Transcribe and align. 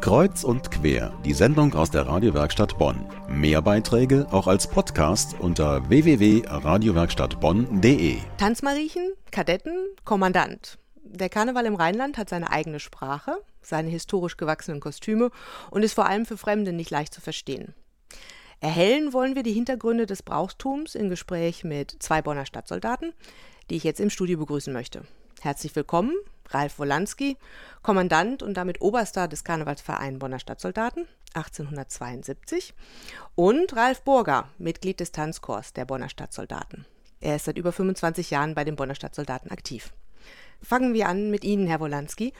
Kreuz 0.00 0.44
und 0.44 0.70
quer, 0.70 1.12
die 1.24 1.34
Sendung 1.34 1.74
aus 1.74 1.90
der 1.90 2.06
Radiowerkstatt 2.06 2.78
Bonn. 2.78 3.04
Mehr 3.28 3.60
Beiträge 3.60 4.28
auch 4.30 4.46
als 4.46 4.68
Podcast 4.68 5.34
unter 5.40 5.88
www.radiowerkstattbonn.de. 5.88 8.18
Tanzmariechen, 8.36 9.12
Kadetten, 9.32 9.74
Kommandant. 10.04 10.78
Der 11.02 11.28
Karneval 11.28 11.66
im 11.66 11.74
Rheinland 11.74 12.16
hat 12.16 12.28
seine 12.28 12.48
eigene 12.50 12.78
Sprache, 12.78 13.38
seine 13.60 13.90
historisch 13.90 14.36
gewachsenen 14.36 14.78
Kostüme 14.78 15.32
und 15.70 15.82
ist 15.82 15.94
vor 15.94 16.06
allem 16.06 16.26
für 16.26 16.38
Fremde 16.38 16.72
nicht 16.72 16.90
leicht 16.90 17.12
zu 17.12 17.20
verstehen. 17.20 17.74
Erhellen 18.60 19.12
wollen 19.12 19.34
wir 19.34 19.42
die 19.42 19.52
Hintergründe 19.52 20.06
des 20.06 20.22
Brauchtums 20.22 20.94
im 20.94 21.10
Gespräch 21.10 21.64
mit 21.64 21.96
zwei 21.98 22.22
Bonner 22.22 22.46
Stadtsoldaten, 22.46 23.14
die 23.68 23.74
ich 23.76 23.84
jetzt 23.84 24.00
im 24.00 24.10
Studio 24.10 24.38
begrüßen 24.38 24.72
möchte. 24.72 25.02
Herzlich 25.40 25.76
willkommen, 25.76 26.16
Ralf 26.48 26.80
Wolanski, 26.80 27.36
Kommandant 27.82 28.42
und 28.42 28.54
damit 28.54 28.80
Oberstar 28.80 29.28
des 29.28 29.44
Karnevalsvereins 29.44 30.18
Bonner 30.18 30.40
Stadtsoldaten 30.40 31.06
1872 31.34 32.74
und 33.36 33.76
Ralf 33.76 34.02
Burger, 34.02 34.48
Mitglied 34.58 34.98
des 34.98 35.12
Tanzchors 35.12 35.72
der 35.72 35.84
Bonner 35.84 36.08
Stadtsoldaten. 36.08 36.86
Er 37.20 37.36
ist 37.36 37.44
seit 37.44 37.56
über 37.56 37.70
25 37.70 38.30
Jahren 38.30 38.56
bei 38.56 38.64
den 38.64 38.74
Bonner 38.74 38.96
Stadtsoldaten 38.96 39.52
aktiv. 39.52 39.92
Fangen 40.60 40.92
wir 40.92 41.08
an 41.08 41.30
mit 41.30 41.44
Ihnen, 41.44 41.68
Herr 41.68 41.78
Wolanski. 41.78 42.32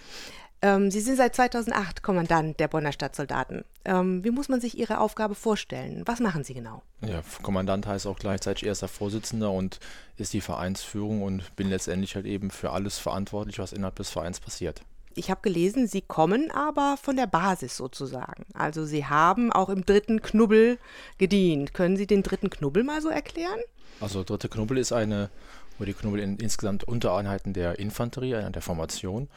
Ähm, 0.60 0.90
Sie 0.90 1.00
sind 1.00 1.16
seit 1.16 1.36
2008 1.36 2.02
Kommandant 2.02 2.58
der 2.58 2.68
Bonner 2.68 2.92
Stadtsoldaten. 2.92 3.64
Ähm, 3.84 4.24
wie 4.24 4.30
muss 4.30 4.48
man 4.48 4.60
sich 4.60 4.76
Ihre 4.76 4.98
Aufgabe 5.00 5.34
vorstellen? 5.34 6.02
Was 6.06 6.20
machen 6.20 6.42
Sie 6.42 6.54
genau? 6.54 6.82
Ja, 7.00 7.22
Kommandant 7.42 7.86
heißt 7.86 8.06
auch 8.06 8.18
gleichzeitig 8.18 8.66
erster 8.66 8.88
Vorsitzender 8.88 9.52
und 9.52 9.78
ist 10.16 10.32
die 10.32 10.40
Vereinsführung 10.40 11.22
und 11.22 11.54
bin 11.54 11.68
letztendlich 11.68 12.16
halt 12.16 12.26
eben 12.26 12.50
für 12.50 12.70
alles 12.70 12.98
verantwortlich, 12.98 13.58
was 13.58 13.72
innerhalb 13.72 13.96
des 13.96 14.10
Vereins 14.10 14.40
passiert. 14.40 14.82
Ich 15.14 15.30
habe 15.30 15.40
gelesen, 15.42 15.86
Sie 15.86 16.02
kommen 16.02 16.50
aber 16.50 16.96
von 17.00 17.16
der 17.16 17.26
Basis 17.26 17.76
sozusagen. 17.76 18.46
Also 18.54 18.84
Sie 18.84 19.06
haben 19.06 19.52
auch 19.52 19.68
im 19.68 19.84
dritten 19.84 20.22
Knubbel 20.22 20.78
gedient. 21.18 21.74
Können 21.74 21.96
Sie 21.96 22.06
den 22.06 22.22
dritten 22.22 22.50
Knubbel 22.50 22.84
mal 22.84 23.02
so 23.02 23.08
erklären? 23.08 23.58
Also 24.00 24.22
dritte 24.22 24.48
Knubbel 24.48 24.78
ist 24.78 24.92
eine, 24.92 25.30
wo 25.78 25.84
die 25.84 25.94
Knubbel 25.94 26.20
in, 26.20 26.36
insgesamt 26.36 26.84
Untereinheiten 26.84 27.52
der 27.52 27.78
Infanterie, 27.78 28.36
einer 28.36 28.50
der 28.50 28.62
Formation 28.62 29.28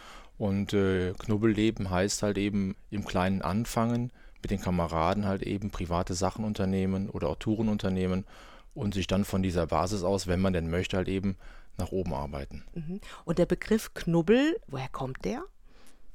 und 0.41 0.73
äh, 0.73 1.13
Knubbelleben 1.19 1.91
heißt 1.91 2.23
halt 2.23 2.39
eben 2.39 2.75
im 2.89 3.05
Kleinen 3.05 3.43
anfangen, 3.43 4.11
mit 4.41 4.49
den 4.49 4.59
Kameraden 4.59 5.25
halt 5.25 5.43
eben 5.43 5.69
private 5.69 6.15
Sachen 6.15 6.43
unternehmen 6.43 7.11
oder 7.11 7.29
auch 7.29 7.35
Touren 7.35 7.69
unternehmen 7.69 8.25
und 8.73 8.95
sich 8.95 9.05
dann 9.05 9.23
von 9.23 9.43
dieser 9.43 9.67
Basis 9.67 10.01
aus, 10.01 10.25
wenn 10.25 10.41
man 10.41 10.53
denn 10.53 10.67
möchte, 10.69 10.97
halt 10.97 11.09
eben 11.09 11.37
nach 11.77 11.91
oben 11.91 12.15
arbeiten. 12.15 12.63
Mhm. 12.73 13.01
Und 13.23 13.37
der 13.37 13.45
Begriff 13.45 13.93
Knubbel, 13.93 14.59
woher 14.65 14.89
kommt 14.89 15.23
der? 15.25 15.43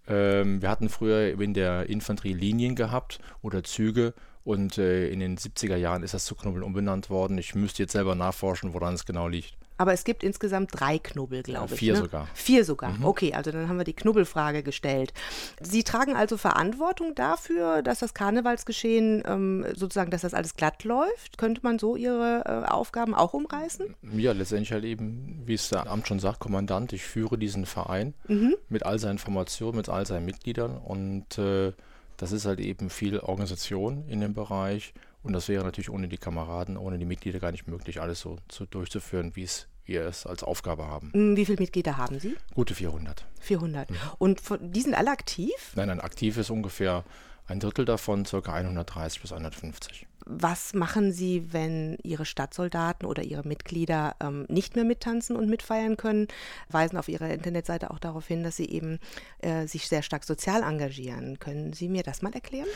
Ähm, 0.08 0.62
wir 0.62 0.70
hatten 0.70 0.88
früher 0.88 1.40
in 1.40 1.54
der 1.54 1.88
Infanterie 1.88 2.32
Linien 2.34 2.76
gehabt 2.76 3.18
oder 3.42 3.64
Züge 3.64 4.14
und 4.46 4.78
äh, 4.78 5.08
in 5.08 5.18
den 5.18 5.36
70er 5.36 5.74
Jahren 5.74 6.04
ist 6.04 6.14
das 6.14 6.24
zu 6.24 6.36
Knubbel 6.36 6.62
umbenannt 6.62 7.10
worden. 7.10 7.36
Ich 7.36 7.56
müsste 7.56 7.82
jetzt 7.82 7.92
selber 7.92 8.14
nachforschen, 8.14 8.74
woran 8.74 8.94
es 8.94 9.04
genau 9.04 9.26
liegt. 9.26 9.56
Aber 9.76 9.92
es 9.92 10.04
gibt 10.04 10.22
insgesamt 10.22 10.70
drei 10.72 10.98
Knubbel, 11.00 11.42
glaube 11.42 11.74
ich. 11.74 11.80
Vier 11.80 11.94
ne? 11.94 11.98
sogar. 11.98 12.28
Vier 12.32 12.64
sogar. 12.64 12.92
Mhm. 12.92 13.04
Okay, 13.04 13.34
also 13.34 13.50
dann 13.50 13.68
haben 13.68 13.76
wir 13.76 13.84
die 13.84 13.92
Knubbelfrage 13.92 14.62
gestellt. 14.62 15.12
Sie 15.60 15.82
tragen 15.82 16.14
also 16.14 16.36
Verantwortung 16.36 17.16
dafür, 17.16 17.82
dass 17.82 17.98
das 17.98 18.14
Karnevalsgeschehen 18.14 19.24
ähm, 19.26 19.66
sozusagen, 19.74 20.12
dass 20.12 20.22
das 20.22 20.32
alles 20.32 20.54
glatt 20.54 20.84
läuft. 20.84 21.38
Könnte 21.38 21.62
man 21.64 21.80
so 21.80 21.96
Ihre 21.96 22.44
äh, 22.46 22.70
Aufgaben 22.70 23.16
auch 23.16 23.34
umreißen? 23.34 23.96
Ja, 24.16 24.30
letztendlich 24.30 24.72
halt 24.72 24.84
eben, 24.84 25.42
wie 25.44 25.54
es 25.54 25.70
der 25.70 25.90
Amt 25.90 26.06
schon 26.06 26.20
sagt, 26.20 26.38
Kommandant. 26.38 26.92
Ich 26.92 27.02
führe 27.02 27.36
diesen 27.36 27.66
Verein 27.66 28.14
mhm. 28.28 28.54
mit 28.68 28.86
all 28.86 29.00
seinen 29.00 29.12
Informationen, 29.12 29.76
mit 29.76 29.88
all 29.88 30.06
seinen 30.06 30.24
Mitgliedern 30.24 30.78
und 30.78 31.36
äh, 31.36 31.72
das 32.16 32.32
ist 32.32 32.46
halt 32.46 32.60
eben 32.60 32.90
viel 32.90 33.18
Organisation 33.18 34.08
in 34.08 34.20
dem 34.20 34.34
Bereich 34.34 34.94
und 35.22 35.32
das 35.32 35.48
wäre 35.48 35.64
natürlich 35.64 35.90
ohne 35.90 36.08
die 36.08 36.18
Kameraden, 36.18 36.76
ohne 36.76 36.98
die 36.98 37.04
Mitglieder 37.04 37.40
gar 37.40 37.52
nicht 37.52 37.66
möglich, 37.66 38.00
alles 38.00 38.20
so 38.20 38.38
zu, 38.48 38.66
durchzuführen, 38.66 39.34
wie 39.34 39.42
es 39.42 39.68
wir 39.86 40.04
es 40.04 40.26
als 40.26 40.42
Aufgabe 40.42 40.86
haben. 40.86 41.10
Mm, 41.14 41.36
wie 41.36 41.44
viele 41.44 41.58
Mitglieder 41.60 41.96
haben 41.96 42.18
Sie? 42.18 42.36
Gute 42.54 42.74
400. 42.74 43.24
400. 43.40 43.90
Mhm. 43.90 43.96
Und 44.18 44.40
von, 44.40 44.72
die 44.72 44.80
sind 44.80 44.94
alle 44.94 45.10
aktiv? 45.10 45.52
Nein, 45.76 45.88
nein, 45.88 46.00
aktiv 46.00 46.36
ist 46.36 46.50
ungefähr 46.50 47.04
ein 47.46 47.60
Drittel 47.60 47.84
davon, 47.84 48.24
ca. 48.24 48.52
130 48.52 49.22
bis 49.22 49.32
150. 49.32 50.06
Was 50.28 50.74
machen 50.74 51.12
Sie, 51.12 51.52
wenn 51.52 51.98
Ihre 52.02 52.24
Stadtsoldaten 52.24 53.06
oder 53.06 53.22
Ihre 53.22 53.46
Mitglieder 53.46 54.16
ähm, 54.20 54.44
nicht 54.48 54.74
mehr 54.74 54.84
mittanzen 54.84 55.36
und 55.36 55.48
mitfeiern 55.48 55.96
können? 55.96 56.26
Weisen 56.68 56.98
auf 56.98 57.08
Ihrer 57.08 57.30
Internetseite 57.30 57.90
auch 57.92 58.00
darauf 58.00 58.26
hin, 58.26 58.42
dass 58.42 58.56
Sie 58.56 58.68
eben 58.68 58.98
äh, 59.38 59.66
sich 59.68 59.88
sehr 59.88 60.02
stark 60.02 60.24
sozial 60.24 60.64
engagieren. 60.64 61.38
Können 61.38 61.72
Sie 61.72 61.88
mir 61.88 62.02
das 62.02 62.22
mal 62.22 62.32
erklären? 62.34 62.66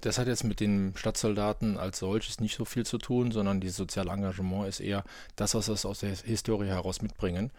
Das 0.00 0.18
hat 0.18 0.26
jetzt 0.26 0.44
mit 0.44 0.60
den 0.60 0.92
Stadtsoldaten 0.96 1.78
als 1.78 1.98
solches 1.98 2.40
nicht 2.40 2.56
so 2.56 2.64
viel 2.64 2.84
zu 2.84 2.98
tun, 2.98 3.30
sondern 3.30 3.60
dieses 3.60 3.76
soziale 3.76 4.10
Engagement 4.10 4.68
ist 4.68 4.80
eher 4.80 5.04
das, 5.36 5.54
was 5.54 5.68
wir 5.68 5.88
aus 5.88 6.00
der 6.00 6.10
Historie 6.10 6.66
heraus 6.66 7.02
mitbringen, 7.02 7.50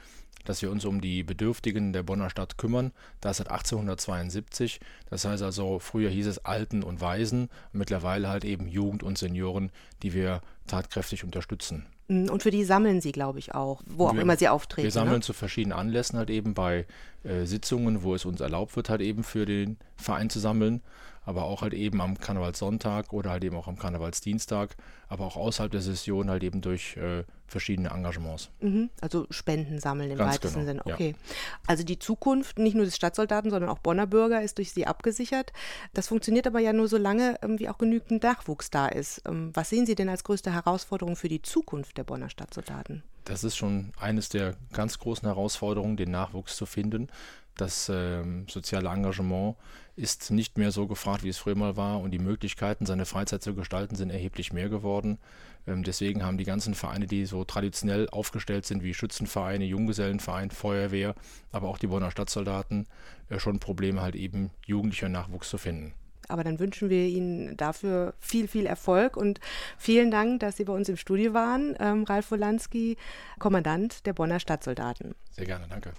dass 0.45 0.61
wir 0.61 0.71
uns 0.71 0.85
um 0.85 1.01
die 1.01 1.23
Bedürftigen 1.23 1.91
der 1.91 2.03
Bonner 2.03 2.29
Stadt 2.29 2.57
kümmern. 2.57 2.91
Das 3.19 3.37
seit 3.37 3.51
1872. 3.51 4.79
Das 5.09 5.25
heißt 5.25 5.43
also, 5.43 5.79
früher 5.79 6.09
hieß 6.09 6.27
es 6.27 6.45
Alten 6.45 6.83
und 6.83 7.01
Waisen, 7.01 7.49
mittlerweile 7.73 8.29
halt 8.29 8.45
eben 8.45 8.67
Jugend 8.67 9.03
und 9.03 9.17
Senioren, 9.17 9.71
die 10.03 10.13
wir 10.13 10.41
tatkräftig 10.67 11.23
unterstützen. 11.23 11.85
Mm, 12.07 12.29
und 12.29 12.43
für 12.43 12.51
die 12.51 12.63
sammeln 12.63 13.01
Sie, 13.01 13.11
glaube 13.11 13.39
ich, 13.39 13.53
auch, 13.53 13.81
wo 13.85 14.05
wir, 14.05 14.11
auch 14.11 14.15
immer 14.15 14.37
Sie 14.37 14.47
auftreten. 14.47 14.85
Wir 14.85 14.91
sammeln 14.91 15.17
ne? 15.17 15.21
zu 15.21 15.33
verschiedenen 15.33 15.77
Anlässen 15.77 16.17
halt 16.17 16.29
eben 16.29 16.53
bei 16.53 16.85
äh, 17.23 17.45
Sitzungen, 17.45 18.03
wo 18.03 18.15
es 18.15 18.25
uns 18.25 18.41
erlaubt 18.41 18.75
wird, 18.75 18.89
halt 18.89 19.01
eben 19.01 19.23
für 19.23 19.45
den 19.45 19.77
Verein 19.97 20.29
zu 20.29 20.39
sammeln 20.39 20.81
aber 21.25 21.43
auch 21.43 21.61
halt 21.61 21.73
eben 21.73 22.01
am 22.01 22.17
Karnevalssonntag 22.17 23.11
oder 23.11 23.31
halt 23.31 23.43
eben 23.43 23.55
auch 23.55 23.67
am 23.67 23.77
Karnevalsdienstag, 23.77 24.75
aber 25.07 25.25
auch 25.25 25.35
außerhalb 25.35 25.71
der 25.71 25.81
Session 25.81 26.29
halt 26.29 26.43
eben 26.43 26.61
durch 26.61 26.97
äh, 26.97 27.23
verschiedene 27.47 27.89
Engagements. 27.89 28.49
Mhm, 28.59 28.89
also 29.01 29.27
Spenden 29.29 29.79
sammeln 29.79 30.11
im 30.11 30.17
Ganz 30.17 30.35
weitesten 30.35 30.65
genau, 30.65 30.83
Sinne. 30.83 30.93
Okay. 30.95 31.09
Ja. 31.09 31.35
Also 31.67 31.83
die 31.83 31.99
Zukunft 31.99 32.59
nicht 32.59 32.75
nur 32.75 32.85
des 32.85 32.95
Stadtsoldaten, 32.95 33.51
sondern 33.51 33.69
auch 33.69 33.79
Bonner 33.79 34.07
Bürger 34.07 34.41
ist 34.41 34.57
durch 34.57 34.71
sie 34.71 34.87
abgesichert. 34.87 35.51
Das 35.93 36.07
funktioniert 36.07 36.47
aber 36.47 36.59
ja 36.59 36.73
nur 36.73 36.87
so 36.87 36.97
lange, 36.97 37.37
ähm, 37.41 37.59
wie 37.59 37.69
auch 37.69 37.77
genügend 37.77 38.23
Nachwuchs 38.23 38.69
da 38.69 38.87
ist. 38.87 39.21
Ähm, 39.27 39.51
was 39.53 39.69
sehen 39.69 39.85
Sie 39.85 39.95
denn 39.95 40.09
als 40.09 40.23
größte 40.23 40.53
Herausforderung 40.53 41.15
für 41.15 41.29
die 41.29 41.41
Zukunft 41.41 41.97
der 41.97 42.03
Bonner 42.03 42.29
Stadtsoldaten? 42.29 43.03
Das 43.25 43.43
ist 43.43 43.55
schon 43.55 43.91
eines 43.99 44.29
der 44.29 44.55
ganz 44.71 44.99
großen 44.99 45.27
Herausforderungen, 45.27 45.97
den 45.97 46.11
Nachwuchs 46.11 46.55
zu 46.55 46.67
finden. 46.67 47.09
Das 47.57 47.89
ähm, 47.89 48.47
soziale 48.49 48.89
Engagement 48.89 49.55
ist 49.95 50.29
nicht 50.31 50.57
mehr 50.57 50.71
so 50.71 50.87
gefragt, 50.87 51.23
wie 51.23 51.29
es 51.29 51.37
früher 51.37 51.55
mal 51.55 51.77
war 51.77 52.01
und 52.01 52.11
die 52.11 52.19
Möglichkeiten, 52.19 52.85
seine 52.85 53.05
Freizeit 53.05 53.41
zu 53.41 53.55
gestalten, 53.55 53.95
sind 53.95 54.09
erheblich 54.09 54.51
mehr 54.51 54.67
geworden. 54.67 55.17
Ähm, 55.65 55.83
deswegen 55.83 56.23
haben 56.23 56.37
die 56.37 56.43
ganzen 56.43 56.75
Vereine, 56.75 57.07
die 57.07 57.25
so 57.25 57.45
traditionell 57.45 58.09
aufgestellt 58.09 58.65
sind, 58.65 58.83
wie 58.83 58.93
Schützenvereine, 58.93 59.63
Junggesellenverein, 59.65 60.51
Feuerwehr, 60.51 61.15
aber 61.51 61.69
auch 61.69 61.77
die 61.77 61.87
Bonner 61.87 62.11
Stadtsoldaten, 62.11 62.87
äh, 63.29 63.39
schon 63.39 63.59
Probleme, 63.59 64.01
halt 64.01 64.15
eben 64.15 64.51
jugendlicher 64.65 65.09
Nachwuchs 65.09 65.49
zu 65.49 65.57
finden. 65.57 65.93
Aber 66.27 66.43
dann 66.43 66.59
wünschen 66.59 66.89
wir 66.89 67.05
Ihnen 67.07 67.55
dafür 67.55 68.15
viel, 68.19 68.47
viel 68.47 68.65
Erfolg 68.65 69.15
und 69.15 69.39
vielen 69.77 70.09
Dank, 70.11 70.39
dass 70.39 70.57
Sie 70.57 70.63
bei 70.65 70.73
uns 70.73 70.89
im 70.89 70.97
Studio 70.97 71.33
waren. 71.33 71.75
Ähm, 71.79 72.03
Ralf 72.03 72.31
Wolanski, 72.31 72.97
Kommandant 73.39 74.05
der 74.05 74.13
Bonner 74.13 74.39
Stadtsoldaten. 74.39 75.15
Sehr 75.31 75.45
gerne, 75.45 75.67
danke. 75.69 75.93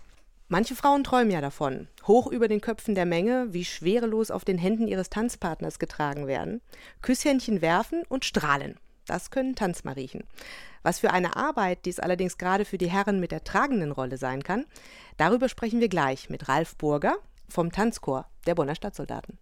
Manche 0.49 0.77
Frauen 0.77 1.03
träumen 1.03 1.33
ja 1.33 1.41
davon, 1.41 1.89
hoch 2.07 2.29
über 2.29 2.47
den 2.47 2.61
Köpfen 2.61 2.95
der 2.95 3.05
Menge, 3.05 3.53
wie 3.53 3.65
schwerelos 3.65 4.31
auf 4.31 4.45
den 4.45 4.59
Händen 4.59 4.87
ihres 4.87 5.11
Tanzpartners 5.11 5.81
getragen 5.81 6.29
werden, 6.29 6.61
Küsshändchen 7.03 7.63
werfen 7.63 8.05
und 8.09 8.25
strahlen. 8.25 8.79
Das 9.07 9.33
können 9.33 9.57
Tanzmariechen. 9.57 10.23
Was 10.85 11.01
für 11.01 11.11
eine 11.11 11.35
Arbeit 11.35 11.85
dies 11.85 11.99
allerdings 11.99 12.39
gerade 12.39 12.65
für 12.65 12.79
die 12.79 12.91
Herren 12.91 13.19
mit 13.19 13.33
der 13.33 13.43
tragenden 13.43 13.91
Rolle 13.91 14.19
sein 14.19 14.45
kann, 14.45 14.67
darüber 15.17 15.49
sprechen 15.49 15.81
wir 15.81 15.89
gleich 15.89 16.31
mit 16.31 16.49
Ralf 16.49 16.77
Burger 16.77 17.17
vom 17.49 17.73
Tanzchor 17.73 18.27
der 18.47 18.55
Bonner 18.55 18.77
Stadtsoldaten. 18.77 19.39